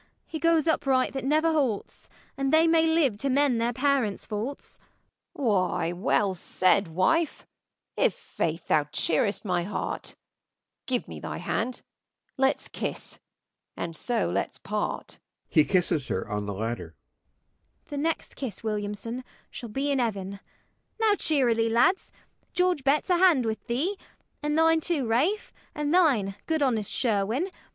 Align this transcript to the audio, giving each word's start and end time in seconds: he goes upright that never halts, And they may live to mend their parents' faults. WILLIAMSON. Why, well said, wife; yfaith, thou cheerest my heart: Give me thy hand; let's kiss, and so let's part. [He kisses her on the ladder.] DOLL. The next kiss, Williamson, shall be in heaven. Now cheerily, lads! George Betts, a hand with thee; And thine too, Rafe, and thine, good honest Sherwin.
he 0.25 0.39
goes 0.39 0.65
upright 0.67 1.13
that 1.13 1.23
never 1.23 1.51
halts, 1.51 2.09
And 2.35 2.51
they 2.51 2.65
may 2.65 2.87
live 2.87 3.19
to 3.19 3.29
mend 3.29 3.61
their 3.61 3.71
parents' 3.71 4.25
faults. 4.25 4.79
WILLIAMSON. 5.35 5.45
Why, 5.45 5.91
well 5.91 6.33
said, 6.33 6.87
wife; 6.87 7.45
yfaith, 7.95 8.65
thou 8.65 8.85
cheerest 8.85 9.45
my 9.45 9.61
heart: 9.61 10.15
Give 10.87 11.07
me 11.07 11.19
thy 11.19 11.37
hand; 11.37 11.83
let's 12.35 12.67
kiss, 12.67 13.19
and 13.77 13.95
so 13.95 14.27
let's 14.31 14.57
part. 14.57 15.19
[He 15.47 15.63
kisses 15.63 16.07
her 16.07 16.27
on 16.27 16.47
the 16.47 16.55
ladder.] 16.55 16.95
DOLL. 17.85 17.89
The 17.89 17.97
next 17.97 18.35
kiss, 18.35 18.63
Williamson, 18.63 19.23
shall 19.51 19.69
be 19.69 19.91
in 19.91 19.99
heaven. 19.99 20.39
Now 20.99 21.13
cheerily, 21.13 21.69
lads! 21.69 22.11
George 22.53 22.83
Betts, 22.83 23.11
a 23.11 23.17
hand 23.17 23.45
with 23.45 23.67
thee; 23.67 23.99
And 24.41 24.57
thine 24.57 24.79
too, 24.79 25.05
Rafe, 25.05 25.53
and 25.75 25.93
thine, 25.93 26.33
good 26.47 26.63
honest 26.63 26.91
Sherwin. 26.91 27.51